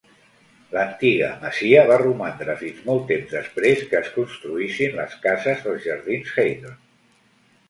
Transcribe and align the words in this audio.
L'antiga 0.75 1.27
masia 1.43 1.83
va 1.91 1.97
romandre 2.03 2.55
fins 2.61 2.79
molt 2.87 3.05
temps 3.11 3.35
després 3.35 3.85
que 3.93 3.99
es 4.01 4.11
construïssin 4.17 4.99
les 5.03 5.15
cases 5.27 5.63
als 5.75 5.87
jardins 5.91 6.35
Haydon. 6.37 6.83